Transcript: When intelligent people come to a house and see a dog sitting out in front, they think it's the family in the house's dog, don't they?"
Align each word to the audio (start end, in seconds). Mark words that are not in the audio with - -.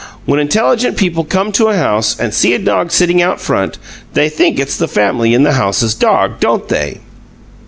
When 0.25 0.39
intelligent 0.39 0.97
people 0.97 1.23
come 1.23 1.51
to 1.51 1.67
a 1.67 1.77
house 1.77 2.19
and 2.19 2.33
see 2.33 2.55
a 2.55 2.57
dog 2.57 2.89
sitting 2.91 3.21
out 3.21 3.33
in 3.33 3.37
front, 3.37 3.77
they 4.15 4.29
think 4.29 4.57
it's 4.59 4.75
the 4.77 4.87
family 4.87 5.35
in 5.35 5.43
the 5.43 5.53
house's 5.53 5.93
dog, 5.93 6.39
don't 6.39 6.67
they?" 6.69 7.01